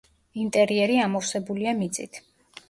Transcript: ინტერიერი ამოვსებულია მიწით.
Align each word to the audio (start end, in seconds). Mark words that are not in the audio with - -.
ინტერიერი 0.43 0.95
ამოვსებულია 1.03 1.75
მიწით. 1.83 2.21